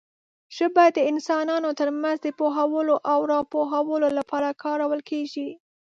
[0.55, 5.49] ژبه د انسانانو ترمنځ د پوهولو او راپوهولو لپاره کارول کېږي.